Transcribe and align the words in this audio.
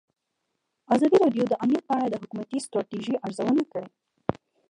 ازادي 0.93 1.17
راډیو 1.23 1.43
د 1.49 1.53
امنیت 1.63 1.83
په 1.87 1.93
اړه 1.97 2.07
د 2.11 2.15
حکومتي 2.21 2.57
ستراتیژۍ 2.67 3.15
ارزونه 3.25 3.63
کړې. 3.71 3.87